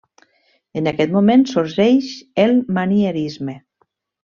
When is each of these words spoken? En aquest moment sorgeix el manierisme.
En 0.81 0.89
aquest 0.91 1.13
moment 1.17 1.43
sorgeix 1.51 2.09
el 2.47 2.57
manierisme. 2.81 3.59